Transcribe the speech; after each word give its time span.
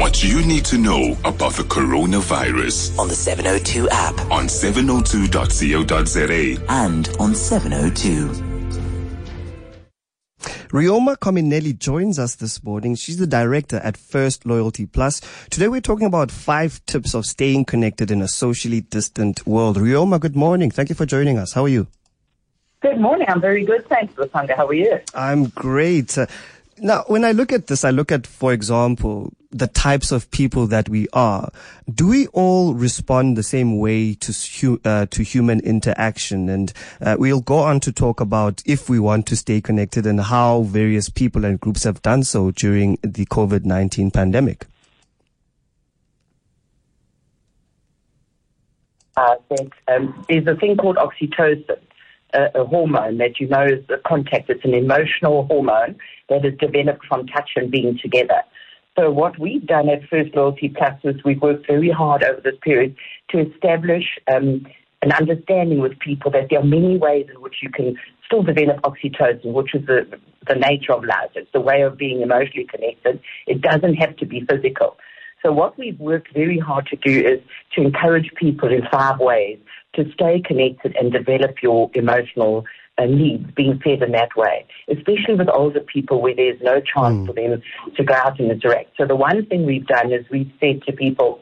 What 0.00 0.24
you 0.24 0.40
need 0.46 0.64
to 0.66 0.78
know 0.78 1.18
about 1.22 1.52
the 1.52 1.64
coronavirus 1.64 2.98
on 2.98 3.08
the 3.08 3.14
702 3.14 3.90
app 3.90 4.18
on 4.30 4.46
702.co.za 4.46 6.64
and 6.70 7.08
on 7.20 7.34
702. 7.34 8.28
Rioma 10.70 11.18
Cominelli 11.18 11.78
joins 11.78 12.18
us 12.18 12.36
this 12.36 12.64
morning. 12.64 12.94
She's 12.94 13.18
the 13.18 13.26
director 13.26 13.76
at 13.84 13.98
First 13.98 14.46
Loyalty 14.46 14.86
Plus. 14.86 15.20
Today 15.50 15.68
we're 15.68 15.82
talking 15.82 16.06
about 16.06 16.30
five 16.30 16.80
tips 16.86 17.14
of 17.14 17.26
staying 17.26 17.66
connected 17.66 18.10
in 18.10 18.22
a 18.22 18.28
socially 18.28 18.80
distant 18.80 19.46
world. 19.46 19.76
Rioma, 19.76 20.18
good 20.18 20.36
morning. 20.36 20.70
Thank 20.70 20.88
you 20.88 20.94
for 20.94 21.04
joining 21.04 21.36
us. 21.36 21.52
How 21.52 21.64
are 21.64 21.68
you? 21.68 21.86
Good 22.80 22.98
morning. 22.98 23.26
I'm 23.28 23.42
very 23.42 23.66
good. 23.66 23.86
Thanks, 23.90 24.14
Wasanga. 24.14 24.56
How 24.56 24.66
are 24.68 24.72
you? 24.72 25.00
I'm 25.14 25.48
great. 25.48 26.16
Uh, 26.16 26.24
now, 26.78 27.04
when 27.08 27.26
I 27.26 27.32
look 27.32 27.52
at 27.52 27.66
this, 27.66 27.84
I 27.84 27.90
look 27.90 28.10
at, 28.10 28.26
for 28.26 28.54
example, 28.54 29.34
the 29.52 29.66
types 29.66 30.10
of 30.10 30.30
people 30.30 30.66
that 30.66 30.88
we 30.88 31.06
are. 31.12 31.50
Do 31.92 32.08
we 32.08 32.26
all 32.28 32.74
respond 32.74 33.36
the 33.36 33.42
same 33.42 33.78
way 33.78 34.14
to 34.14 34.80
uh, 34.84 35.06
to 35.06 35.22
human 35.22 35.60
interaction? 35.60 36.48
And 36.48 36.72
uh, 37.00 37.16
we'll 37.18 37.40
go 37.40 37.58
on 37.58 37.80
to 37.80 37.92
talk 37.92 38.20
about 38.20 38.62
if 38.66 38.88
we 38.88 38.98
want 38.98 39.26
to 39.26 39.36
stay 39.36 39.60
connected 39.60 40.06
and 40.06 40.20
how 40.20 40.62
various 40.62 41.08
people 41.08 41.44
and 41.44 41.60
groups 41.60 41.84
have 41.84 42.02
done 42.02 42.24
so 42.24 42.50
during 42.50 42.98
the 43.02 43.26
COVID 43.26 43.64
nineteen 43.64 44.10
pandemic. 44.10 44.66
Think 49.48 49.74
um, 49.88 50.24
there's 50.28 50.46
a 50.46 50.56
thing 50.56 50.76
called 50.78 50.96
oxytocin 50.96 51.76
a, 52.32 52.50
a, 52.54 52.64
hormone 52.64 53.18
that 53.18 53.40
you 53.40 53.48
know 53.48 53.64
is 53.64 53.84
a 53.90 53.98
contact. 53.98 54.50
It's 54.50 54.64
an 54.64 54.74
emotional 54.74 55.46
hormone 55.46 55.98
that 56.28 56.44
is 56.44 56.56
developed 56.58 57.04
from 57.06 57.26
touch 57.26 57.50
and 57.56 57.70
being 57.70 57.98
together. 57.98 58.42
So 58.98 59.10
what 59.10 59.38
we've 59.38 59.66
done 59.66 59.88
at 59.88 60.06
First 60.10 60.34
Loyalty 60.34 60.68
Plus 60.68 60.98
is 61.04 61.24
we've 61.24 61.40
worked 61.40 61.66
very 61.66 61.90
hard 61.90 62.22
over 62.22 62.40
this 62.42 62.56
period 62.62 62.94
to 63.30 63.38
establish 63.38 64.04
um, 64.30 64.66
an 65.00 65.12
understanding 65.12 65.80
with 65.80 65.98
people 65.98 66.30
that 66.32 66.48
there 66.50 66.60
are 66.60 66.64
many 66.64 66.98
ways 66.98 67.26
in 67.34 67.40
which 67.40 67.56
you 67.62 67.70
can 67.70 67.96
still 68.26 68.42
develop 68.42 68.82
oxytocin, 68.82 69.52
which 69.52 69.74
is 69.74 69.86
the, 69.86 70.06
the 70.46 70.54
nature 70.54 70.92
of 70.92 71.04
love. 71.04 71.30
It's 71.34 71.50
the 71.52 71.60
way 71.60 71.82
of 71.82 71.96
being 71.96 72.20
emotionally 72.20 72.66
connected. 72.66 73.20
It 73.46 73.62
doesn't 73.62 73.94
have 73.94 74.16
to 74.18 74.26
be 74.26 74.44
physical. 74.48 74.98
So 75.42 75.52
what 75.52 75.76
we've 75.76 75.98
worked 75.98 76.32
very 76.34 76.58
hard 76.58 76.86
to 76.88 76.96
do 76.96 77.26
is 77.26 77.40
to 77.74 77.82
encourage 77.82 78.30
people 78.36 78.70
in 78.70 78.82
five 78.92 79.18
ways 79.18 79.58
to 79.94 80.04
stay 80.12 80.40
connected 80.44 80.94
and 80.96 81.12
develop 81.12 81.56
your 81.62 81.90
emotional 81.94 82.64
uh, 82.98 83.06
needs 83.06 83.50
being 83.52 83.78
fed 83.82 84.02
in 84.02 84.12
that 84.12 84.36
way, 84.36 84.66
especially 84.88 85.34
with 85.34 85.48
older 85.48 85.80
people 85.80 86.20
where 86.20 86.34
there's 86.34 86.60
no 86.62 86.80
chance 86.80 87.16
mm. 87.16 87.26
for 87.26 87.32
them 87.32 87.62
to 87.96 88.04
go 88.04 88.14
out 88.14 88.38
and 88.38 88.50
interact. 88.50 88.90
So 88.96 89.06
the 89.06 89.16
one 89.16 89.46
thing 89.46 89.64
we've 89.64 89.86
done 89.86 90.12
is 90.12 90.24
we've 90.30 90.52
said 90.60 90.82
to 90.82 90.92
people, 90.92 91.40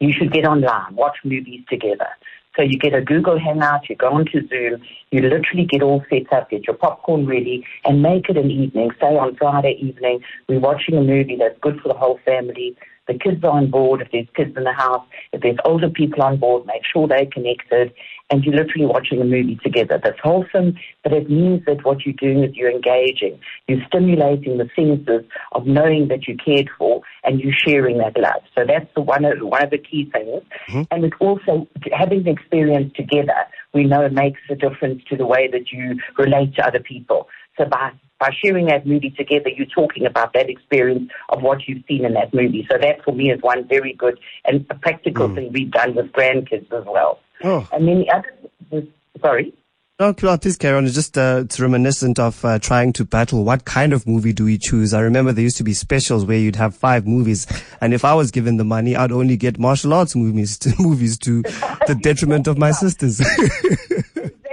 you 0.00 0.12
should 0.12 0.32
get 0.32 0.44
online, 0.44 0.94
watch 0.94 1.16
movies 1.24 1.62
together. 1.68 2.08
So 2.56 2.62
you 2.62 2.78
get 2.78 2.94
a 2.94 3.00
Google 3.00 3.38
Hangout, 3.38 3.88
you 3.88 3.96
go 3.96 4.12
onto 4.12 4.46
Zoom, 4.46 4.80
you 5.10 5.20
literally 5.22 5.64
get 5.64 5.82
all 5.82 6.04
set 6.08 6.32
up, 6.32 6.50
get 6.50 6.68
your 6.68 6.76
popcorn 6.76 7.26
ready, 7.26 7.66
and 7.84 8.00
make 8.00 8.28
it 8.28 8.36
an 8.36 8.48
evening. 8.50 8.90
Say 9.00 9.16
on 9.16 9.34
Friday 9.34 9.76
evening, 9.80 10.20
we're 10.48 10.60
watching 10.60 10.96
a 10.96 11.02
movie 11.02 11.36
that's 11.36 11.58
good 11.60 11.80
for 11.80 11.88
the 11.88 11.98
whole 11.98 12.20
family 12.24 12.76
the 13.06 13.14
kids 13.14 13.44
are 13.44 13.50
on 13.50 13.70
board, 13.70 14.00
if 14.00 14.08
there's 14.12 14.28
kids 14.34 14.56
in 14.56 14.64
the 14.64 14.72
house, 14.72 15.04
if 15.32 15.42
there's 15.42 15.58
older 15.64 15.90
people 15.90 16.22
on 16.22 16.38
board, 16.38 16.66
make 16.66 16.82
sure 16.90 17.06
they're 17.06 17.26
connected, 17.26 17.92
and 18.30 18.44
you're 18.44 18.54
literally 18.54 18.86
watching 18.86 19.20
a 19.20 19.24
movie 19.24 19.58
together. 19.62 20.00
That's 20.02 20.18
wholesome, 20.22 20.76
but 21.02 21.12
it 21.12 21.28
means 21.28 21.64
that 21.66 21.84
what 21.84 22.06
you're 22.06 22.14
doing 22.14 22.42
is 22.42 22.56
you're 22.56 22.70
engaging. 22.70 23.38
You're 23.68 23.84
stimulating 23.86 24.58
the 24.58 24.68
senses 24.74 25.28
of 25.52 25.66
knowing 25.66 26.08
that 26.08 26.26
you're 26.26 26.38
cared 26.38 26.70
for 26.78 27.02
and 27.22 27.40
you're 27.40 27.52
sharing 27.52 27.98
that 27.98 28.16
love. 28.18 28.42
So 28.56 28.64
that's 28.66 28.88
the 28.94 29.02
one 29.02 29.24
of, 29.24 29.38
one 29.40 29.62
of 29.62 29.70
the 29.70 29.78
key 29.78 30.10
things. 30.10 30.42
Mm-hmm. 30.68 30.82
And 30.90 31.04
it's 31.04 31.16
also 31.20 31.68
having 31.92 32.22
the 32.22 32.30
experience 32.30 32.92
together, 32.96 33.34
we 33.74 33.84
know 33.84 34.02
it 34.02 34.12
makes 34.12 34.40
a 34.48 34.54
difference 34.54 35.02
to 35.10 35.16
the 35.16 35.26
way 35.26 35.48
that 35.52 35.70
you 35.72 35.98
relate 36.16 36.54
to 36.56 36.66
other 36.66 36.80
people. 36.80 37.28
So 37.58 37.66
by 37.66 37.92
by 38.20 38.30
sharing 38.44 38.66
that 38.66 38.86
movie 38.86 39.10
together, 39.10 39.48
you're 39.48 39.66
talking 39.66 40.06
about 40.06 40.32
that 40.34 40.48
experience 40.48 41.10
of 41.30 41.42
what 41.42 41.66
you've 41.66 41.84
seen 41.88 42.04
in 42.04 42.14
that 42.14 42.32
movie. 42.32 42.66
So 42.70 42.78
that 42.78 43.04
for 43.04 43.12
me 43.12 43.30
is 43.30 43.40
one 43.42 43.66
very 43.66 43.92
good 43.92 44.18
and 44.44 44.64
a 44.70 44.74
practical 44.74 45.28
mm. 45.28 45.34
thing 45.34 45.52
we've 45.52 45.70
done 45.70 45.94
with 45.94 46.12
grandkids 46.12 46.72
as 46.72 46.84
well. 46.86 47.20
Oh. 47.42 47.68
And 47.72 47.88
then 47.88 48.00
the 48.00 48.10
other, 48.10 48.86
sorry. 49.20 49.52
No, 50.00 50.12
please 50.12 50.56
carry 50.56 50.76
on. 50.76 50.86
It's 50.86 50.94
just 50.94 51.16
uh, 51.16 51.42
it's 51.44 51.60
reminiscent 51.60 52.18
of 52.18 52.44
uh, 52.44 52.58
trying 52.58 52.92
to 52.94 53.04
battle. 53.04 53.44
What 53.44 53.64
kind 53.64 53.92
of 53.92 54.08
movie 54.08 54.32
do 54.32 54.46
we 54.46 54.58
choose? 54.58 54.92
I 54.92 54.98
remember 54.98 55.30
there 55.30 55.44
used 55.44 55.56
to 55.58 55.62
be 55.62 55.72
specials 55.72 56.24
where 56.24 56.36
you'd 56.36 56.56
have 56.56 56.74
five 56.74 57.06
movies, 57.06 57.46
and 57.80 57.94
if 57.94 58.04
I 58.04 58.12
was 58.12 58.32
given 58.32 58.56
the 58.56 58.64
money, 58.64 58.96
I'd 58.96 59.12
only 59.12 59.36
get 59.36 59.56
martial 59.56 59.94
arts 59.94 60.16
movies 60.16 60.58
to 60.58 60.72
movies 60.80 61.16
to 61.18 61.42
the 61.86 61.96
detriment 62.02 62.48
of 62.48 62.58
my 62.58 62.70
sisters. 62.72 63.20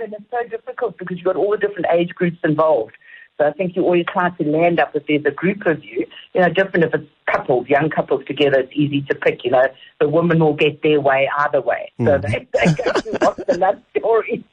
right, 0.00 0.12
and 0.12 0.14
it's 0.14 0.30
so 0.30 0.56
difficult 0.56 0.98
because 0.98 1.16
you've 1.16 1.26
got 1.26 1.36
all 1.36 1.50
the 1.50 1.58
different 1.58 1.86
age 1.92 2.10
groups 2.10 2.38
involved. 2.44 2.92
So 3.38 3.46
I 3.46 3.52
think 3.52 3.74
you 3.74 3.82
always 3.84 4.04
try 4.12 4.28
to 4.28 4.44
land 4.44 4.78
up 4.78 4.94
if 4.94 5.06
there's 5.06 5.24
a 5.24 5.30
group 5.30 5.64
of 5.64 5.82
you, 5.82 6.06
you 6.34 6.40
know, 6.42 6.48
different 6.50 6.84
if 6.84 6.94
it's 6.94 7.08
couples, 7.26 7.68
young 7.68 7.88
couples 7.88 8.22
together, 8.26 8.60
it's 8.60 8.72
easy 8.74 9.00
to 9.02 9.14
pick, 9.14 9.44
you 9.44 9.50
know, 9.50 9.64
the 9.98 10.08
woman 10.08 10.40
will 10.40 10.54
get 10.54 10.82
their 10.82 11.00
way 11.00 11.28
either 11.38 11.62
way. 11.62 11.90
So 11.98 12.04
mm. 12.04 12.22
they, 12.22 12.46
they 12.52 12.74
go 12.74 12.92
to 12.92 13.18
watch 13.22 13.40
the 13.46 13.56
love 13.56 13.80
story. 13.98 14.44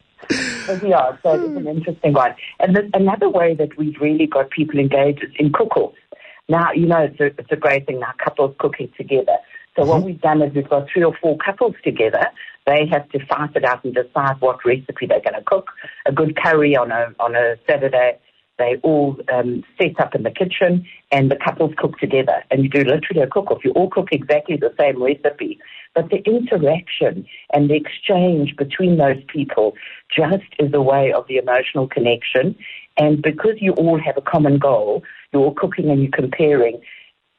But 0.67 0.87
yeah, 0.87 1.17
so 1.21 1.33
it's 1.33 1.57
an 1.57 1.67
interesting 1.67 2.13
one. 2.13 2.33
And 2.59 2.75
then 2.75 2.89
another 2.93 3.29
way 3.29 3.55
that 3.55 3.77
we've 3.77 3.99
really 3.99 4.25
got 4.25 4.51
people 4.51 4.79
engaged 4.79 5.23
is 5.23 5.31
in 5.37 5.51
cook-offs. 5.51 5.97
Now, 6.47 6.71
you 6.71 6.85
know, 6.85 6.99
it's 6.99 7.19
a, 7.19 7.25
it's 7.25 7.51
a 7.51 7.57
great 7.57 7.87
thing 7.87 7.99
now, 7.99 8.13
couples 8.23 8.55
cooking 8.57 8.89
together. 8.95 9.37
So 9.77 9.83
mm-hmm. 9.83 9.91
what 9.91 10.03
we've 10.03 10.21
done 10.21 10.41
is 10.41 10.53
we've 10.53 10.69
got 10.69 10.87
three 10.91 11.03
or 11.03 11.15
four 11.21 11.37
couples 11.37 11.75
together. 11.83 12.25
They 12.65 12.87
have 12.91 13.07
to 13.09 13.25
fight 13.27 13.55
it 13.55 13.63
out 13.63 13.85
and 13.85 13.93
decide 13.93 14.41
what 14.41 14.65
recipe 14.65 15.05
they're 15.05 15.21
going 15.21 15.35
to 15.35 15.43
cook. 15.45 15.69
A 16.05 16.11
good 16.11 16.35
curry 16.35 16.75
on 16.75 16.91
a 16.91 17.13
on 17.19 17.35
a 17.35 17.55
Saturday, 17.69 18.19
they 18.57 18.75
all 18.83 19.15
um, 19.31 19.63
set 19.79 19.99
up 19.99 20.15
in 20.15 20.23
the 20.23 20.31
kitchen 20.31 20.85
and 21.11 21.31
the 21.31 21.37
couples 21.37 21.73
cook 21.77 21.97
together. 21.99 22.43
And 22.51 22.63
you 22.63 22.69
do 22.69 22.79
literally 22.79 23.21
a 23.21 23.27
cook 23.27 23.51
off. 23.51 23.63
You 23.63 23.71
all 23.71 23.89
cook 23.89 24.09
exactly 24.11 24.57
the 24.57 24.73
same 24.77 25.01
recipe. 25.01 25.59
But 25.95 26.09
the 26.09 26.17
interaction 26.25 27.25
and 27.53 27.69
the 27.69 27.75
exchange 27.75 28.55
between 28.57 28.97
those 28.97 29.21
people 29.27 29.73
just 30.15 30.43
is 30.59 30.73
a 30.73 30.81
way 30.81 31.13
of 31.13 31.25
the 31.27 31.37
emotional 31.37 31.87
connection. 31.87 32.55
And 32.97 33.21
because 33.21 33.55
you 33.61 33.73
all 33.73 33.99
have 33.99 34.17
a 34.17 34.21
common 34.21 34.57
goal, 34.57 35.03
you're 35.31 35.43
all 35.43 35.53
cooking 35.53 35.89
and 35.89 36.01
you're 36.01 36.11
comparing, 36.11 36.81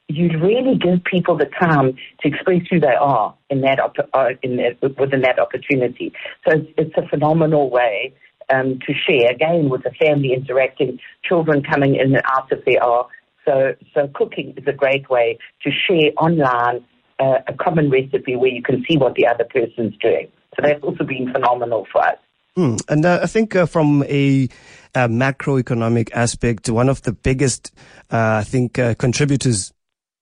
you 0.08 0.30
really 0.38 0.76
give 0.76 1.04
people 1.04 1.36
the 1.36 1.46
time 1.60 1.94
to 2.20 2.28
express 2.28 2.62
who 2.70 2.80
they 2.80 2.94
are 2.98 3.34
in 3.50 3.60
that, 3.60 3.78
uh, 4.14 4.28
in 4.42 4.56
that 4.56 4.98
within 4.98 5.20
that 5.20 5.38
opportunity. 5.38 6.12
So 6.46 6.56
it's, 6.56 6.68
it's 6.78 6.94
a 6.96 7.06
phenomenal 7.08 7.70
way 7.70 8.14
um, 8.50 8.78
to 8.86 8.94
share, 8.94 9.30
again, 9.30 9.68
with 9.68 9.82
the 9.82 9.90
family 9.90 10.32
interacting, 10.32 10.98
children 11.22 11.62
coming 11.62 11.94
in 11.94 12.14
and 12.14 12.22
out 12.32 12.50
if 12.50 12.64
there 12.64 12.82
are. 12.82 13.06
So, 13.44 13.74
so 13.94 14.08
cooking 14.14 14.54
is 14.56 14.64
a 14.66 14.72
great 14.72 15.08
way 15.10 15.38
to 15.62 15.70
share 15.70 16.10
online 16.16 16.84
uh, 17.18 17.38
a 17.46 17.52
common 17.54 17.90
recipe 17.90 18.36
where 18.36 18.50
you 18.50 18.62
can 18.62 18.84
see 18.88 18.96
what 18.96 19.14
the 19.14 19.26
other 19.26 19.44
person's 19.44 19.96
doing. 19.98 20.28
So 20.56 20.62
that's 20.62 20.82
also 20.82 21.04
been 21.04 21.32
phenomenal 21.32 21.86
for 21.92 22.02
us. 22.02 22.16
Mm. 22.56 22.80
And 22.88 23.04
uh, 23.04 23.20
I 23.22 23.26
think 23.26 23.54
uh, 23.54 23.66
from 23.66 24.02
a, 24.04 24.48
a, 24.94 25.08
macroeconomic 25.08 26.10
aspect, 26.12 26.68
one 26.68 26.88
of 26.88 27.02
the 27.02 27.12
biggest, 27.12 27.72
uh, 28.10 28.40
I 28.40 28.44
think, 28.44 28.78
uh, 28.78 28.94
contributors 28.94 29.72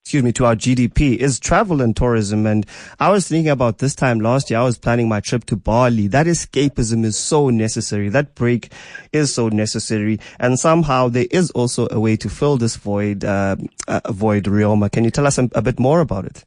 excuse 0.06 0.22
me, 0.22 0.30
to 0.30 0.44
our 0.44 0.54
GDP 0.54 1.16
is 1.16 1.40
travel 1.40 1.82
and 1.82 1.96
tourism. 1.96 2.46
And 2.46 2.64
I 3.00 3.10
was 3.10 3.26
thinking 3.26 3.50
about 3.50 3.78
this 3.78 3.96
time 3.96 4.20
last 4.20 4.48
year, 4.48 4.60
I 4.60 4.62
was 4.62 4.78
planning 4.78 5.08
my 5.08 5.18
trip 5.18 5.42
to 5.46 5.56
Bali. 5.56 6.06
That 6.06 6.26
escapism 6.26 7.04
is 7.04 7.18
so 7.18 7.50
necessary. 7.50 8.08
That 8.10 8.36
break 8.36 8.70
is 9.12 9.34
so 9.34 9.48
necessary. 9.48 10.20
And 10.38 10.60
somehow 10.60 11.08
there 11.08 11.26
is 11.32 11.50
also 11.50 11.88
a 11.90 11.98
way 11.98 12.14
to 12.18 12.28
fill 12.28 12.56
this 12.56 12.76
void, 12.76 13.24
uh, 13.24 13.56
uh, 13.88 14.00
void, 14.12 14.44
Rioma. 14.44 14.92
Can 14.92 15.02
you 15.02 15.10
tell 15.10 15.26
us 15.26 15.38
a, 15.38 15.48
a 15.56 15.60
bit 15.60 15.80
more 15.80 15.98
about 15.98 16.24
it? 16.24 16.44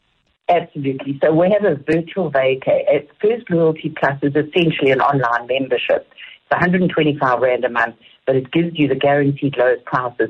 Absolutely. 0.47 1.19
So 1.21 1.33
we 1.33 1.51
have 1.51 1.65
a 1.65 1.75
virtual 1.75 2.31
vacay. 2.31 3.09
First 3.21 3.49
Loyalty 3.49 3.93
Plus 3.99 4.17
is 4.23 4.37
essentially 4.37 4.91
an 4.91 5.01
online 5.01 5.47
membership. 5.47 6.07
It's 6.43 6.51
125 6.51 7.41
Rand 7.41 7.65
a 7.65 7.69
month, 7.69 7.95
but 8.25 8.37
it 8.37 8.49
gives 8.53 8.79
you 8.79 8.87
the 8.87 8.95
guaranteed 8.95 9.57
lowest 9.57 9.83
prices 9.83 10.29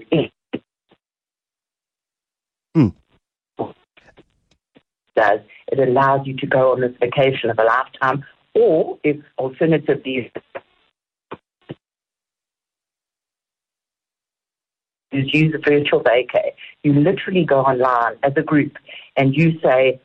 Hmm 2.73 2.89
does, 5.19 5.39
it 5.71 5.79
allows 5.79 6.25
you 6.25 6.35
to 6.37 6.47
go 6.47 6.71
on 6.71 6.81
this 6.81 6.95
vacation 6.99 7.49
of 7.49 7.59
a 7.59 7.63
lifetime, 7.63 8.23
or 8.55 8.97
if 9.03 9.17
alternatively 9.37 10.31
is 15.11 15.25
use 15.33 15.53
a 15.53 15.69
virtual 15.69 16.01
vacay. 16.03 16.51
You 16.83 16.93
literally 16.93 17.43
go 17.43 17.59
online 17.61 18.15
as 18.23 18.33
a 18.37 18.41
group 18.41 18.73
and 19.17 19.35
you 19.35 19.59
say, 19.59 19.99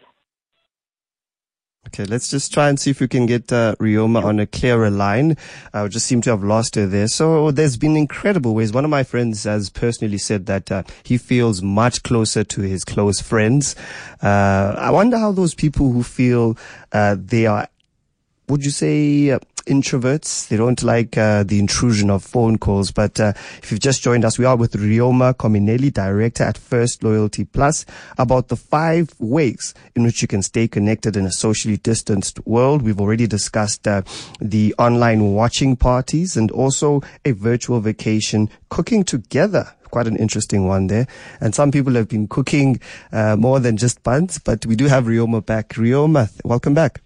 Okay, 1.89 2.05
let's 2.07 2.29
just 2.31 2.53
try 2.53 2.69
and 2.69 2.81
see 2.81 2.91
if 2.91 3.01
we 3.01 3.07
can 3.07 3.27
get 3.27 3.53
uh, 3.53 3.77
Rioma 3.79 4.25
on 4.25 4.41
a 4.41 4.47
clearer 4.47 4.91
line. 4.91 5.37
I 5.73 5.81
uh, 5.81 5.89
just 5.89 6.07
seem 6.07 6.23
to 6.23 6.31
have 6.31 6.43
lost 6.43 6.75
her 6.77 6.87
there. 6.87 7.09
So 7.09 7.51
there's 7.51 7.77
been 7.77 7.97
incredible 7.97 8.55
ways. 8.55 8.73
One 8.73 8.85
of 8.85 8.91
my 8.91 9.05
friends 9.05 9.45
has 9.45 9.71
personally 9.71 10.19
said 10.19 10.47
that 10.47 10.73
uh, 10.73 10.83
he 11.05 11.19
feels 11.19 11.63
much 11.63 12.03
closer 12.03 12.43
to 12.43 12.63
his 12.63 12.85
close 12.85 13.21
friends. 13.21 13.77
Uh, 14.23 14.75
I 14.79 14.91
wonder 14.91 15.19
how 15.19 15.31
those 15.31 15.55
people 15.55 15.93
who 15.93 16.03
feel 16.03 16.57
uh, 16.93 17.17
they 17.19 17.47
are, 17.47 17.69
would 18.55 18.65
you 18.65 18.71
say, 18.71 19.31
uh, 19.31 19.41
introverts. 19.67 20.47
They 20.47 20.57
don't 20.57 20.81
like 20.81 21.19
uh, 21.19 21.43
the 21.43 21.59
intrusion 21.59 22.09
of 22.09 22.23
phone 22.23 22.57
calls. 22.57 22.93
But 22.93 23.19
uh, 23.19 23.33
if 23.61 23.73
you've 23.73 23.81
just 23.81 24.01
joined 24.01 24.25
us, 24.25 24.39
we 24.39 24.45
are 24.45 24.55
with 24.55 24.75
Rioma 24.75 25.35
Cominelli, 25.35 25.93
director 25.93 26.45
at 26.45 26.57
First 26.57 27.03
Loyalty 27.03 27.45
Plus, 27.45 27.85
about 28.17 28.47
the 28.47 28.55
five 28.55 29.13
ways 29.19 29.75
in 29.97 30.05
which 30.05 30.23
you 30.23 30.29
can 30.29 30.41
stay 30.41 30.69
connected 30.69 31.17
in 31.17 31.27
a 31.27 31.33
socially 31.33 31.79
distanced 31.79 32.47
world. 32.47 32.83
We've 32.83 33.01
already 33.01 33.27
discussed 33.27 33.89
uh, 33.89 34.03
the 34.41 34.73
online 34.79 35.33
watching 35.33 35.75
parties 35.75 36.37
and 36.37 36.53
also 36.53 37.03
a 37.25 37.33
virtual 37.33 37.81
vacation 37.81 38.51
cooking 38.69 39.03
together 39.03 39.73
quite 39.91 40.07
an 40.09 40.17
interesting 40.17 40.67
one 40.67 40.89
there. 40.89 41.07
And 41.41 41.55
some 41.55 41.71
people 41.71 41.95
have 41.95 42.09
been 42.09 42.27
cooking 42.27 42.81
uh, 43.13 43.37
more 43.37 43.61
than 43.61 43.77
just 43.77 44.03
buns, 44.03 44.39
but 44.41 44.67
we 44.67 44.75
do 44.75 44.87
have 44.87 45.05
Rioma 45.05 45.45
back. 45.45 45.69
Rioma, 45.75 46.31
welcome 46.45 46.75
back. 46.75 47.01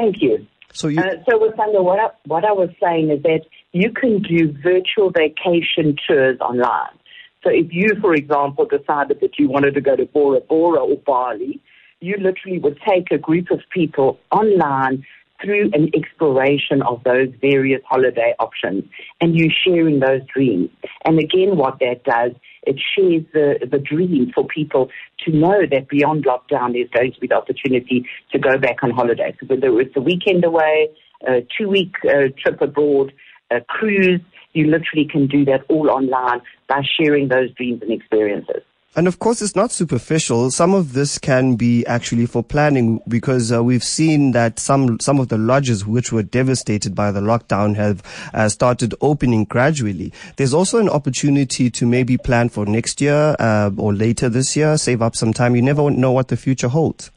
Thank 0.00 0.22
you. 0.22 0.46
So, 0.72 0.88
you, 0.88 0.98
uh, 0.98 1.22
so 1.28 1.38
Wasanga, 1.38 1.82
what 1.82 1.98
I, 2.00 2.08
what 2.24 2.44
I 2.44 2.52
was 2.52 2.70
saying 2.82 3.10
is 3.10 3.22
that 3.24 3.42
you 3.72 3.92
can 3.92 4.22
do 4.22 4.52
virtual 4.62 5.10
vacation 5.10 5.96
tours 6.08 6.38
online. 6.40 6.96
So 7.44 7.50
if 7.50 7.66
you, 7.70 7.88
for 8.00 8.14
example, 8.14 8.66
decided 8.66 9.20
that 9.20 9.38
you 9.38 9.48
wanted 9.48 9.74
to 9.74 9.80
go 9.80 9.96
to 9.96 10.06
Bora 10.06 10.40
Bora 10.40 10.80
or 10.80 10.96
Bali, 10.96 11.60
you 12.00 12.16
literally 12.18 12.58
would 12.58 12.78
take 12.88 13.10
a 13.10 13.18
group 13.18 13.50
of 13.50 13.60
people 13.70 14.18
online 14.30 15.04
through 15.42 15.70
an 15.72 15.90
exploration 15.94 16.82
of 16.82 17.02
those 17.04 17.28
various 17.40 17.82
holiday 17.86 18.34
options 18.38 18.84
and 19.20 19.38
you 19.38 19.50
sharing 19.64 20.00
those 20.00 20.20
dreams. 20.32 20.70
And 21.04 21.18
again, 21.18 21.56
what 21.56 21.78
that 21.80 22.04
does 22.04 22.32
it 22.62 22.76
shares 22.94 23.24
the, 23.32 23.66
the 23.70 23.78
dream 23.78 24.30
for 24.34 24.46
people 24.46 24.90
to 25.24 25.32
know 25.32 25.60
that 25.70 25.88
beyond 25.88 26.24
lockdown, 26.24 26.72
there's 26.72 26.90
going 26.90 27.12
to 27.12 27.20
be 27.20 27.26
the 27.26 27.36
opportunity 27.36 28.06
to 28.32 28.38
go 28.38 28.58
back 28.58 28.82
on 28.82 28.90
holiday. 28.90 29.34
So 29.40 29.46
whether 29.46 29.80
it's 29.80 29.96
a 29.96 30.00
weekend 30.00 30.44
away, 30.44 30.90
a 31.26 31.46
two 31.56 31.68
week 31.68 31.94
uh, 32.04 32.28
trip 32.38 32.60
abroad, 32.60 33.12
a 33.50 33.60
cruise, 33.60 34.20
you 34.52 34.66
literally 34.66 35.06
can 35.10 35.26
do 35.26 35.44
that 35.46 35.62
all 35.68 35.90
online 35.90 36.40
by 36.68 36.82
sharing 36.98 37.28
those 37.28 37.52
dreams 37.54 37.82
and 37.82 37.92
experiences. 37.92 38.62
And 38.96 39.06
of 39.06 39.20
course, 39.20 39.40
it's 39.40 39.54
not 39.54 39.70
superficial. 39.70 40.50
Some 40.50 40.74
of 40.74 40.94
this 40.94 41.16
can 41.16 41.54
be 41.54 41.86
actually 41.86 42.26
for 42.26 42.42
planning 42.42 43.00
because 43.06 43.52
uh, 43.52 43.62
we've 43.62 43.84
seen 43.84 44.32
that 44.32 44.58
some 44.58 44.98
some 44.98 45.20
of 45.20 45.28
the 45.28 45.38
lodges 45.38 45.86
which 45.86 46.10
were 46.10 46.24
devastated 46.24 46.92
by 46.92 47.12
the 47.12 47.20
lockdown 47.20 47.76
have 47.76 48.02
uh, 48.34 48.48
started 48.48 48.96
opening 49.00 49.44
gradually. 49.44 50.12
There's 50.36 50.52
also 50.52 50.78
an 50.78 50.88
opportunity 50.88 51.70
to 51.70 51.86
maybe 51.86 52.16
plan 52.16 52.48
for 52.48 52.66
next 52.66 53.00
year 53.00 53.36
uh, 53.38 53.70
or 53.76 53.94
later 53.94 54.28
this 54.28 54.56
year, 54.56 54.76
save 54.76 55.02
up 55.02 55.14
some 55.14 55.32
time. 55.32 55.54
You 55.54 55.62
never 55.62 55.88
know 55.88 56.10
what 56.10 56.26
the 56.26 56.36
future 56.36 56.68
holds. 56.68 57.12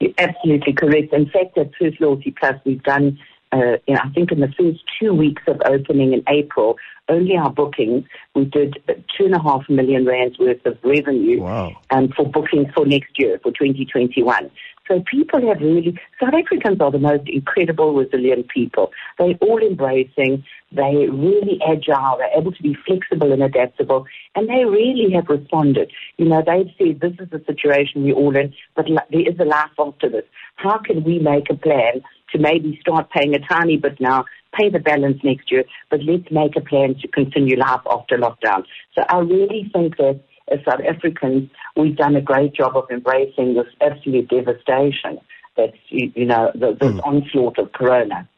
You're 0.00 0.14
absolutely 0.16 0.72
correct. 0.72 1.12
In 1.12 1.28
fact, 1.28 1.58
at 1.58 1.70
First 1.78 2.00
Loyalty 2.00 2.34
Plus, 2.40 2.54
we've 2.64 2.82
done 2.82 3.18
uh, 3.52 3.76
you 3.86 3.94
know, 3.94 4.00
I 4.04 4.08
think 4.10 4.30
in 4.32 4.40
the 4.40 4.52
first 4.58 4.80
two 5.00 5.12
weeks 5.12 5.42
of 5.46 5.60
opening 5.64 6.12
in 6.12 6.22
April, 6.28 6.76
only 7.08 7.36
our 7.36 7.50
bookings, 7.50 8.04
we 8.34 8.44
did 8.44 8.82
two 8.86 9.24
and 9.24 9.34
a 9.34 9.42
half 9.42 9.68
million 9.68 10.06
rands 10.06 10.38
worth 10.38 10.64
of 10.64 10.78
revenue 10.84 11.42
wow. 11.42 11.76
um, 11.90 12.08
for 12.16 12.24
bookings 12.24 12.68
for 12.74 12.86
next 12.86 13.18
year, 13.18 13.40
for 13.42 13.50
2021. 13.50 14.50
So 14.86 15.02
people 15.08 15.46
have 15.46 15.60
really, 15.60 15.96
South 16.20 16.34
Africans 16.34 16.80
are 16.80 16.90
the 16.90 16.98
most 16.98 17.28
incredible, 17.28 17.94
resilient 17.94 18.48
people. 18.48 18.90
They're 19.18 19.38
all 19.40 19.58
embracing, 19.58 20.44
they're 20.72 21.10
really 21.10 21.60
agile, 21.64 22.16
they're 22.18 22.36
able 22.36 22.50
to 22.50 22.62
be 22.62 22.76
flexible 22.86 23.32
and 23.32 23.42
adaptable, 23.42 24.06
and 24.34 24.48
they 24.48 24.64
really 24.64 25.12
have 25.12 25.28
responded. 25.28 25.92
You 26.16 26.26
know, 26.26 26.42
they've 26.44 26.72
said, 26.76 27.00
this 27.00 27.12
is 27.20 27.30
the 27.30 27.42
situation 27.46 28.02
we're 28.02 28.14
all 28.14 28.36
in, 28.36 28.52
but 28.74 28.86
there 28.86 29.28
is 29.28 29.38
a 29.38 29.44
life 29.44 29.70
after 29.78 30.08
this. 30.08 30.24
How 30.56 30.78
can 30.78 31.04
we 31.04 31.20
make 31.20 31.50
a 31.50 31.54
plan 31.54 32.02
to 32.32 32.38
maybe 32.38 32.78
start 32.80 33.10
paying 33.10 33.34
a 33.34 33.38
tiny 33.38 33.76
bit 33.76 34.00
now, 34.00 34.24
pay 34.58 34.68
the 34.68 34.78
balance 34.78 35.18
next 35.22 35.50
year, 35.50 35.64
but 35.90 36.00
let's 36.04 36.30
make 36.30 36.56
a 36.56 36.60
plan 36.60 36.94
to 37.00 37.08
continue 37.08 37.56
life 37.56 37.80
after 37.90 38.16
lockdown. 38.18 38.64
So 38.94 39.02
I 39.08 39.18
really 39.18 39.70
think 39.72 39.96
that 39.98 40.20
as 40.50 40.58
South 40.68 40.80
Africans, 40.88 41.50
we've 41.76 41.96
done 41.96 42.16
a 42.16 42.20
great 42.20 42.54
job 42.54 42.76
of 42.76 42.90
embracing 42.90 43.54
this 43.54 43.66
absolute 43.80 44.28
devastation 44.28 45.18
that's, 45.56 45.76
you 45.88 46.26
know, 46.26 46.50
the, 46.54 46.76
this 46.80 46.92
mm. 46.92 47.06
onslaught 47.06 47.58
of 47.58 47.72
corona. 47.72 48.28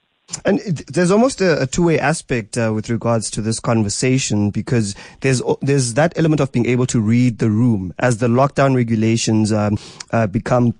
And 0.45 0.61
there's 0.61 1.11
almost 1.11 1.41
a, 1.41 1.63
a 1.63 1.67
two-way 1.67 1.99
aspect 1.99 2.57
uh, 2.57 2.73
with 2.75 2.89
regards 2.89 3.31
to 3.33 3.43
this 3.43 3.61
conversation 3.61 4.51
because 4.51 4.95
there's 5.21 5.43
there's 5.61 5.95
that 5.95 6.17
element 6.17 6.41
of 6.41 6.53
being 6.53 6.67
able 6.67 6.87
to 6.87 7.01
read 7.01 7.39
the 7.39 7.51
room 7.51 7.93
as 7.99 8.19
the 8.19 8.29
lockdown 8.29 8.75
regulations 8.75 9.53
um, 9.53 9.77
uh, 10.11 10.27
become 10.27 10.75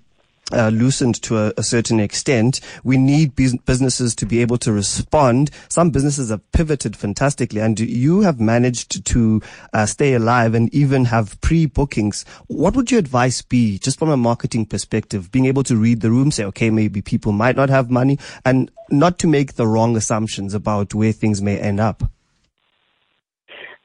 uh, 0.53 0.69
loosened 0.69 1.21
to 1.23 1.39
a, 1.39 1.53
a, 1.57 1.63
certain 1.63 2.01
extent. 2.01 2.61
We 2.85 2.97
need 2.97 3.35
businesses 3.35 4.15
to 4.17 4.27
be 4.27 4.41
able 4.41 4.59
to 4.59 4.73
respond. 4.73 5.51
Some 5.69 5.91
businesses 5.91 6.31
have 6.31 6.51
pivoted 6.53 6.97
fantastically, 6.97 7.61
and 7.61 7.79
you 7.79 8.21
have 8.21 8.41
managed 8.41 9.05
to 9.07 9.41
uh, 9.73 9.87
stay 9.87 10.15
alive 10.15 10.55
and 10.55 10.73
even 10.75 11.07
have 11.07 11.41
pre-bookings. 11.41 12.25
What 12.47 12.77
would 12.77 12.91
your 12.91 13.01
advice 13.01 13.43
be, 13.43 13.79
just 13.79 13.99
from 13.99 14.11
a 14.11 14.17
marketing 14.17 14.67
perspective, 14.67 15.31
being 15.31 15.47
able 15.47 15.63
to 15.65 15.77
read 15.77 16.01
the 16.01 16.11
room, 16.11 16.31
say, 16.31 16.45
okay, 16.45 16.71
maybe 16.71 17.03
people 17.03 17.33
might 17.33 17.57
not 17.57 17.71
have 17.71 17.91
money, 17.91 18.19
and 18.45 18.71
not 18.91 19.19
to 19.21 19.27
make 19.27 19.55
the 19.55 19.67
wrong 19.67 19.97
assumptions 19.97 20.55
about 20.55 20.95
where 20.95 21.13
things 21.13 21.41
may 21.41 21.59
end 21.59 21.81
up? 21.81 22.05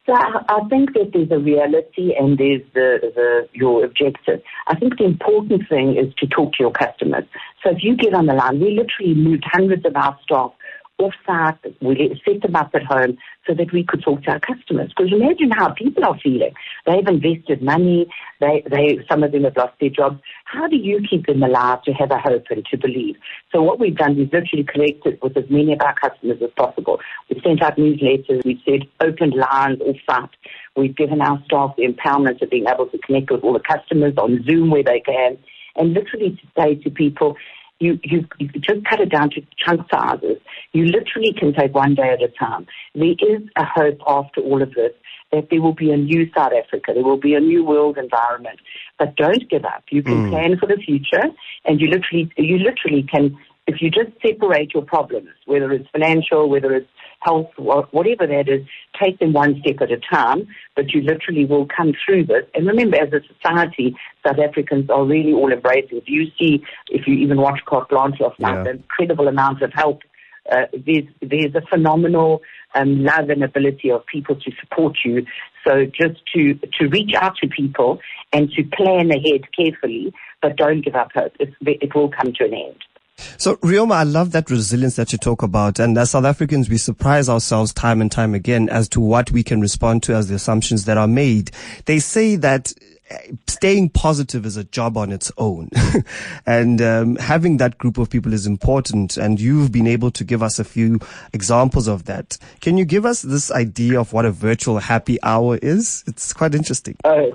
So 0.07 0.13
I, 0.13 0.41
I 0.47 0.67
think 0.69 0.93
that 0.93 1.11
there's 1.13 1.31
a 1.31 1.37
reality 1.37 2.15
and 2.17 2.37
there's 2.37 2.61
the, 2.73 3.11
the 3.13 3.49
your 3.51 3.83
objective. 3.83 4.41
I 4.67 4.75
think 4.79 4.97
the 4.97 5.03
important 5.03 5.67
thing 5.67 5.97
is 5.97 6.13
to 6.19 6.27
talk 6.27 6.53
to 6.53 6.63
your 6.63 6.71
customers. 6.71 7.25
So 7.61 7.71
if 7.71 7.79
you 7.83 7.97
get 7.97 8.13
on 8.13 8.25
the 8.25 8.33
line, 8.33 8.61
we 8.61 8.71
literally 8.71 9.15
moved 9.15 9.43
hundreds 9.45 9.85
of 9.85 9.97
our 9.97 10.17
staff 10.23 10.53
off-site, 10.99 11.75
we 11.81 12.21
set 12.25 12.41
them 12.41 12.55
up 12.55 12.71
at 12.73 12.83
home 12.83 13.17
so 13.45 13.53
that 13.53 13.71
we 13.71 13.83
could 13.83 14.01
talk 14.01 14.23
to 14.23 14.31
our 14.31 14.39
customers. 14.39 14.91
Because 14.95 15.11
imagine 15.13 15.51
how 15.51 15.69
people 15.69 16.03
are 16.03 16.17
feeling. 16.19 16.53
They've 16.85 17.07
invested 17.07 17.61
money, 17.61 18.07
they, 18.39 18.63
they, 18.69 18.99
some 19.09 19.23
of 19.23 19.31
them 19.31 19.43
have 19.43 19.55
lost 19.55 19.73
their 19.79 19.89
jobs. 19.89 20.19
How 20.45 20.67
do 20.67 20.75
you 20.75 21.01
keep 21.07 21.27
them 21.27 21.43
alive 21.43 21.83
to 21.83 21.91
have 21.93 22.11
a 22.11 22.17
hope 22.17 22.45
and 22.49 22.65
to 22.65 22.77
believe? 22.77 23.15
So 23.53 23.61
what 23.61 23.79
we've 23.79 23.95
done 23.95 24.19
is 24.19 24.29
literally 24.33 24.65
connected 24.65 25.19
with 25.21 25.37
as 25.37 25.49
many 25.49 25.73
of 25.73 25.81
our 25.81 25.95
customers 25.95 26.41
as 26.41 26.51
possible. 26.57 26.99
We've 27.29 27.41
sent 27.43 27.61
out 27.61 27.77
newsletters, 27.77 28.43
we've 28.43 28.61
said 28.65 28.87
open 28.99 29.31
lines 29.31 29.79
off-site. 29.81 30.31
We've 30.75 30.95
given 30.95 31.21
our 31.21 31.41
staff 31.45 31.75
the 31.77 31.87
empowerment 31.87 32.41
of 32.41 32.49
being 32.49 32.65
able 32.67 32.87
to 32.87 32.97
connect 32.99 33.31
with 33.31 33.43
all 33.43 33.53
the 33.53 33.59
customers 33.59 34.13
on 34.17 34.43
Zoom 34.47 34.71
where 34.71 34.83
they 34.83 34.99
can 34.99 35.37
and 35.77 35.93
literally 35.93 36.31
to 36.31 36.47
say 36.59 36.75
to 36.75 36.89
people, 36.89 37.37
you, 37.79 37.99
you, 38.03 38.27
you 38.39 38.47
just 38.47 38.85
cut 38.89 38.99
it 38.99 39.09
down 39.09 39.29
to 39.31 39.41
chunk 39.57 39.81
sizes. 39.91 40.37
You 40.73 40.85
literally 40.85 41.33
can 41.37 41.53
take 41.53 41.73
one 41.73 41.95
day 41.95 42.09
at 42.09 42.21
a 42.21 42.27
time. 42.27 42.67
There 42.95 43.11
is 43.11 43.43
a 43.55 43.65
hope 43.65 43.99
after 44.07 44.41
all 44.41 44.61
of 44.61 44.73
this 44.73 44.93
that 45.31 45.47
there 45.51 45.61
will 45.61 45.73
be 45.73 45.91
a 45.91 45.97
new 45.97 46.29
South 46.35 46.53
Africa. 46.53 46.93
There 46.93 47.03
will 47.03 47.19
be 47.19 47.33
a 47.33 47.39
new 47.39 47.63
world 47.63 47.97
environment. 47.97 48.59
But 48.97 49.15
don't 49.15 49.49
give 49.49 49.65
up. 49.65 49.83
You 49.89 50.01
can 50.01 50.27
mm. 50.27 50.29
plan 50.29 50.57
for 50.57 50.67
the 50.67 50.77
future 50.77 51.23
and 51.65 51.81
you 51.81 51.87
literally, 51.87 52.31
you 52.37 52.57
literally 52.57 53.03
can, 53.03 53.37
if 53.67 53.81
you 53.81 53.91
just 53.91 54.11
separate 54.25 54.73
your 54.73 54.83
problems, 54.83 55.29
whether 55.45 55.71
it's 55.71 55.89
financial, 55.91 56.49
whether 56.49 56.73
it's 56.73 56.89
health, 57.19 57.49
whatever 57.57 58.27
that 58.27 58.47
is, 58.47 58.65
take 59.01 59.19
them 59.19 59.33
one 59.33 59.59
step 59.61 59.81
at 59.81 59.91
a 59.91 59.97
time, 59.97 60.47
but 60.75 60.93
you 60.93 61.01
literally 61.01 61.45
will 61.45 61.67
come 61.67 61.93
through 62.05 62.25
this. 62.25 62.43
And 62.53 62.67
remember, 62.67 62.97
as 62.97 63.11
a 63.13 63.21
society, 63.33 63.95
South 64.25 64.39
Africans 64.39 64.89
are 64.89 65.05
really 65.05 65.33
all 65.33 65.51
embracing. 65.51 65.97
If 65.97 66.07
you 66.07 66.27
see, 66.39 66.63
if 66.89 67.07
you 67.07 67.15
even 67.15 67.41
watch 67.41 67.59
Carte 67.65 67.89
Blanche 67.89 68.19
last 68.19 68.39
night, 68.39 68.57
yeah. 68.57 68.63
the 68.63 68.69
incredible 68.71 69.27
amounts 69.27 69.61
of 69.63 69.71
help, 69.73 70.01
uh, 70.51 70.67
there's, 70.71 71.05
there's 71.21 71.55
a 71.55 71.61
phenomenal 71.69 72.41
um, 72.73 73.03
love 73.03 73.29
and 73.29 73.43
ability 73.43 73.91
of 73.91 74.05
people 74.05 74.35
to 74.35 74.51
support 74.61 74.97
you. 75.03 75.25
So 75.65 75.85
just 75.85 76.21
to, 76.33 76.53
to 76.79 76.87
reach 76.87 77.13
out 77.15 77.35
to 77.37 77.49
people 77.49 77.99
and 78.31 78.49
to 78.51 78.63
plan 78.63 79.11
ahead 79.11 79.41
carefully, 79.55 80.13
but 80.41 80.55
don't 80.55 80.81
give 80.81 80.95
up 80.95 81.09
hope. 81.13 81.33
It's, 81.39 81.53
it 81.61 81.93
will 81.93 82.09
come 82.09 82.31
to 82.33 82.45
an 82.45 82.53
end. 82.53 82.83
So, 83.37 83.55
Rioma, 83.57 83.93
I 83.93 84.03
love 84.03 84.31
that 84.31 84.49
resilience 84.49 84.95
that 84.95 85.11
you 85.11 85.17
talk 85.17 85.43
about. 85.43 85.79
And 85.79 85.97
as 85.97 86.11
South 86.11 86.25
Africans, 86.25 86.69
we 86.69 86.77
surprise 86.77 87.29
ourselves 87.29 87.73
time 87.73 88.01
and 88.01 88.11
time 88.11 88.33
again 88.33 88.69
as 88.69 88.87
to 88.89 88.99
what 88.99 89.31
we 89.31 89.43
can 89.43 89.61
respond 89.61 90.03
to 90.03 90.15
as 90.15 90.27
the 90.27 90.35
assumptions 90.35 90.85
that 90.85 90.97
are 90.97 91.07
made. 91.07 91.51
They 91.85 91.99
say 91.99 92.35
that 92.37 92.73
eh, 93.09 93.31
staying 93.47 93.89
positive 93.89 94.45
is 94.45 94.55
a 94.55 94.63
job 94.65 94.97
on 94.97 95.11
its 95.11 95.31
own. 95.37 95.69
and 96.45 96.81
um, 96.81 97.15
having 97.15 97.57
that 97.57 97.77
group 97.79 97.97
of 97.97 98.09
people 98.09 98.33
is 98.33 98.45
important. 98.45 99.17
And 99.17 99.39
you've 99.39 99.71
been 99.71 99.87
able 99.87 100.11
to 100.11 100.23
give 100.23 100.43
us 100.43 100.59
a 100.59 100.63
few 100.63 100.99
examples 101.33 101.87
of 101.87 102.05
that. 102.05 102.37
Can 102.61 102.77
you 102.77 102.85
give 102.85 103.05
us 103.05 103.23
this 103.23 103.51
idea 103.51 103.99
of 103.99 104.13
what 104.13 104.25
a 104.25 104.31
virtual 104.31 104.77
happy 104.77 105.17
hour 105.23 105.57
is? 105.57 106.03
It's 106.05 106.33
quite 106.33 106.53
interesting. 106.53 106.97
Oh, 107.03 107.31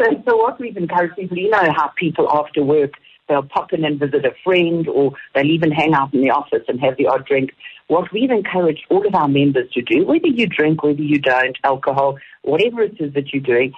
so, 0.00 0.06
so 0.26 0.36
what 0.36 0.58
we've 0.58 0.76
encouraged 0.76 1.16
people, 1.16 1.36
you 1.36 1.50
know 1.50 1.72
how 1.76 1.92
people 1.96 2.28
after 2.32 2.64
work 2.64 2.92
they'll 3.28 3.42
pop 3.42 3.72
in 3.72 3.84
and 3.84 3.98
visit 3.98 4.24
a 4.24 4.34
friend, 4.42 4.88
or 4.88 5.12
they'll 5.34 5.50
even 5.50 5.70
hang 5.70 5.94
out 5.94 6.12
in 6.14 6.20
the 6.20 6.30
office 6.30 6.62
and 6.68 6.80
have 6.80 6.96
the 6.96 7.06
odd 7.06 7.26
drink. 7.26 7.52
What 7.88 8.12
we've 8.12 8.30
encouraged 8.30 8.84
all 8.90 9.06
of 9.06 9.14
our 9.14 9.28
members 9.28 9.70
to 9.72 9.82
do, 9.82 10.06
whether 10.06 10.26
you 10.26 10.46
drink, 10.46 10.82
whether 10.82 11.02
you 11.02 11.18
don't, 11.18 11.56
alcohol, 11.64 12.18
whatever 12.42 12.82
it 12.82 12.96
is 12.98 13.12
that 13.14 13.32
you're 13.32 13.42
doing, 13.42 13.72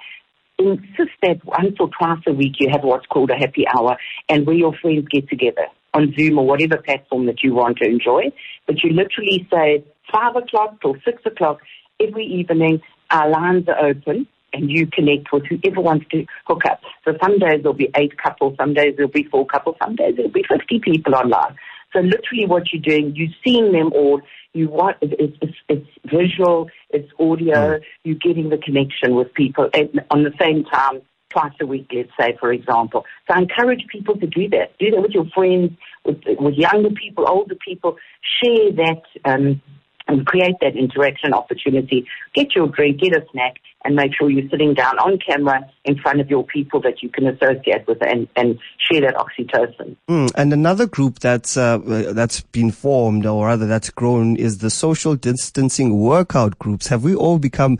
insist 0.57 1.11
that 1.21 1.43
once 1.45 1.75
or 1.79 1.89
twice 1.97 2.21
a 2.27 2.33
week 2.33 2.55
you 2.59 2.69
have 2.71 2.83
what's 2.83 3.05
called 3.07 3.29
a 3.29 3.35
happy 3.35 3.65
hour 3.75 3.97
and 4.27 4.47
where 4.47 4.55
your 4.55 4.73
friends 4.81 5.05
get 5.11 5.29
together 5.29 5.67
on 5.93 6.13
Zoom 6.17 6.37
or 6.37 6.45
whatever 6.45 6.77
platform 6.77 7.25
that 7.27 7.43
you 7.43 7.53
want 7.53 7.77
to 7.77 7.85
enjoy. 7.85 8.31
But 8.65 8.83
you 8.83 8.91
literally 8.91 9.47
say 9.51 9.83
five 10.11 10.35
o'clock 10.35 10.81
till 10.81 10.95
six 11.05 11.21
o'clock 11.25 11.59
every 12.01 12.25
evening, 12.25 12.81
our 13.11 13.29
lines 13.29 13.67
are 13.67 13.85
open 13.85 14.27
and 14.57 14.69
you 14.71 14.87
connect 14.87 15.31
with 15.31 15.45
whoever 15.45 15.81
wants 15.81 16.05
to 16.11 16.25
hook 16.45 16.61
up. 16.69 16.81
So 17.05 17.13
some 17.23 17.39
days 17.39 17.61
there'll 17.61 17.73
be 17.73 17.91
eight 17.95 18.17
couples, 18.21 18.55
some 18.59 18.73
days 18.73 18.95
there'll 18.97 19.11
be 19.11 19.23
four 19.23 19.45
couples, 19.45 19.77
some 19.81 19.95
days 19.95 20.15
there'll 20.15 20.31
be 20.31 20.45
50 20.49 20.79
people 20.79 21.15
online. 21.15 21.55
So 21.93 21.99
literally 21.99 22.45
what 22.45 22.73
you're 22.73 22.81
doing, 22.81 23.15
you're 23.15 23.33
seeing 23.43 23.71
them 23.71 23.91
all. 23.93 24.21
You 24.53 24.69
want, 24.69 24.97
it's, 25.01 25.37
it's, 25.41 25.57
it's 25.69 25.87
visual, 26.05 26.69
it's 26.89 27.09
audio, 27.19 27.77
mm. 27.77 27.81
you're 28.03 28.15
getting 28.15 28.49
the 28.49 28.57
connection 28.57 29.15
with 29.15 29.33
people 29.33 29.69
and 29.73 30.01
on 30.09 30.23
the 30.23 30.33
same 30.39 30.63
time, 30.65 31.01
twice 31.29 31.53
a 31.61 31.65
week, 31.65 31.87
let's 31.93 32.09
say, 32.19 32.35
for 32.39 32.51
example. 32.51 33.05
So 33.27 33.35
I 33.35 33.41
encourage 33.41 33.85
people 33.87 34.17
to 34.17 34.27
do 34.27 34.49
that. 34.49 34.77
Do 34.79 34.91
that 34.91 35.01
with 35.01 35.11
your 35.11 35.25
friends, 35.35 35.71
with, 36.05 36.21
with 36.39 36.55
younger 36.55 36.89
people, 36.89 37.25
older 37.27 37.55
people. 37.55 37.97
Share 38.41 38.71
that, 38.71 39.01
um, 39.25 39.61
and 40.07 40.25
create 40.25 40.55
that 40.61 40.75
interaction 40.75 41.33
opportunity. 41.33 42.07
Get 42.33 42.55
your 42.55 42.67
drink, 42.67 43.01
get 43.01 43.13
a 43.13 43.25
snack, 43.31 43.55
and 43.87 43.95
make 43.95 44.13
sure 44.13 44.29
you're 44.29 44.49
sitting 44.49 44.73
down 44.73 44.97
on 44.99 45.17
camera 45.17 45.61
in 45.85 45.97
front 45.97 46.19
of 46.19 46.29
your 46.29 46.43
people 46.43 46.81
that 46.81 47.01
you 47.01 47.09
can 47.09 47.25
associate 47.27 47.87
with 47.87 47.99
and, 48.01 48.27
and 48.35 48.59
share 48.77 49.01
that 49.01 49.15
oxytocin. 49.15 49.95
Mm, 50.09 50.31
and 50.35 50.51
another 50.51 50.85
group 50.85 51.19
that's 51.19 51.55
uh, 51.55 51.77
that's 52.13 52.41
been 52.41 52.71
formed, 52.71 53.25
or 53.25 53.47
rather 53.47 53.65
that's 53.65 53.89
grown, 53.89 54.35
is 54.35 54.57
the 54.57 54.69
social 54.69 55.15
distancing 55.15 55.99
workout 55.99 56.59
groups. 56.59 56.87
Have 56.87 57.03
we 57.03 57.15
all 57.15 57.39
become 57.39 57.77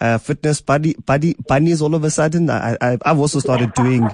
uh, 0.00 0.18
fitness 0.18 0.60
buddy, 0.60 0.94
buddy 1.04 1.34
bunnies 1.46 1.82
all 1.82 1.94
of 1.94 2.04
a 2.04 2.10
sudden? 2.10 2.48
I, 2.48 2.76
I, 2.80 2.98
I've 3.04 3.18
also 3.18 3.38
started 3.38 3.74
doing. 3.74 4.08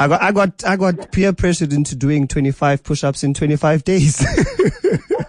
I 0.00 0.08
got 0.08 0.22
I 0.22 0.32
got 0.32 0.64
I 0.64 0.76
got 0.76 1.12
peer 1.12 1.32
pressured 1.32 1.72
into 1.72 1.94
doing 1.94 2.26
25 2.26 2.82
push-ups 2.82 3.22
in 3.22 3.34
25 3.34 3.84
days. 3.84 4.24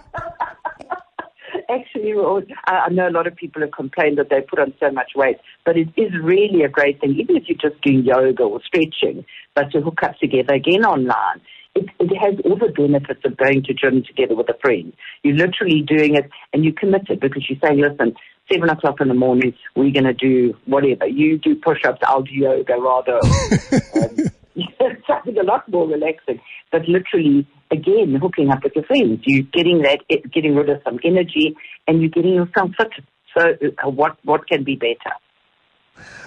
actually, 2.10 2.54
I 2.66 2.88
know 2.90 3.08
a 3.08 3.10
lot 3.10 3.26
of 3.26 3.36
people 3.36 3.62
have 3.62 3.72
complained 3.72 4.18
that 4.18 4.30
they 4.30 4.40
put 4.40 4.58
on 4.58 4.74
so 4.80 4.90
much 4.90 5.12
weight, 5.14 5.38
but 5.64 5.76
it 5.76 5.88
is 5.96 6.12
really 6.22 6.62
a 6.62 6.68
great 6.68 7.00
thing, 7.00 7.16
even 7.18 7.36
if 7.36 7.44
you're 7.48 7.70
just 7.70 7.80
doing 7.82 8.04
yoga 8.04 8.42
or 8.42 8.60
stretching, 8.64 9.24
but 9.54 9.70
to 9.72 9.80
hook 9.80 10.02
up 10.02 10.18
together 10.18 10.54
again 10.54 10.84
online. 10.84 11.40
It, 11.74 11.86
it 12.00 12.16
has 12.16 12.34
all 12.44 12.56
the 12.56 12.72
benefits 12.74 13.20
of 13.24 13.36
going 13.36 13.62
to 13.64 13.74
gym 13.74 14.02
together 14.02 14.34
with 14.34 14.48
a 14.48 14.58
friend. 14.60 14.92
You're 15.22 15.36
literally 15.36 15.82
doing 15.82 16.16
it 16.16 16.28
and 16.52 16.64
you're 16.64 16.72
committed 16.72 17.20
because 17.20 17.48
you're 17.48 17.58
saying, 17.62 17.80
listen, 17.80 18.14
seven 18.50 18.70
o'clock 18.70 19.00
in 19.00 19.08
the 19.08 19.14
morning, 19.14 19.54
we're 19.76 19.92
going 19.92 20.04
to 20.04 20.14
do 20.14 20.56
whatever. 20.64 21.06
You 21.06 21.38
do 21.38 21.54
push-ups, 21.54 22.00
I'll 22.04 22.22
do 22.22 22.32
yoga 22.32 22.74
rather. 22.78 23.20
um, 23.94 24.30
something 25.06 25.38
a 25.38 25.42
lot 25.42 25.68
more 25.68 25.86
relaxing. 25.86 26.40
But 26.70 26.88
literally, 26.88 27.46
again, 27.70 28.18
hooking 28.20 28.50
up 28.50 28.62
with 28.62 28.74
your 28.74 28.84
friends, 28.84 29.20
you're 29.24 29.46
getting 29.52 29.82
that, 29.82 30.00
getting 30.32 30.54
rid 30.54 30.68
of 30.68 30.80
some 30.84 30.98
energy, 31.04 31.56
and 31.86 32.00
you're 32.00 32.10
getting 32.10 32.34
yourself 32.34 32.70
fit. 32.76 33.04
So, 33.36 33.42
uh, 33.84 33.90
what 33.90 34.16
what 34.24 34.48
can 34.48 34.64
be 34.64 34.76
better? 34.76 35.14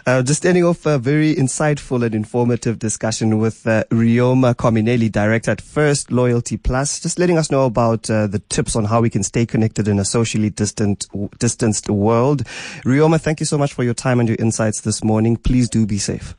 Uh, 0.05 0.23
just 0.23 0.45
ending 0.45 0.63
off 0.63 0.85
a 0.85 0.97
very 0.97 1.35
insightful 1.35 2.03
and 2.03 2.15
informative 2.15 2.79
discussion 2.79 3.37
with 3.37 3.65
uh, 3.67 3.83
Rioma 3.89 4.55
Cominelli, 4.55 5.11
director 5.11 5.51
at 5.51 5.61
First 5.61 6.11
Loyalty 6.11 6.57
Plus, 6.57 6.99
just 6.99 7.19
letting 7.19 7.37
us 7.37 7.51
know 7.51 7.65
about 7.65 8.09
uh, 8.09 8.27
the 8.27 8.39
tips 8.39 8.75
on 8.75 8.85
how 8.85 9.01
we 9.01 9.09
can 9.09 9.23
stay 9.23 9.45
connected 9.45 9.87
in 9.87 9.99
a 9.99 10.05
socially 10.05 10.49
distant, 10.49 11.07
distanced 11.39 11.89
world. 11.89 12.43
Rioma, 12.83 13.21
thank 13.21 13.39
you 13.39 13.45
so 13.45 13.57
much 13.57 13.73
for 13.73 13.83
your 13.83 13.93
time 13.93 14.19
and 14.19 14.27
your 14.27 14.37
insights 14.39 14.81
this 14.81 15.03
morning. 15.03 15.37
Please 15.37 15.69
do 15.69 15.85
be 15.85 15.97
safe. 15.97 16.35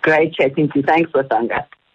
Great 0.00 0.34
chatting 0.34 0.68
to 0.70 0.78
you. 0.78 0.82
Thanks, 0.82 1.10
Wasanga. 1.12 1.66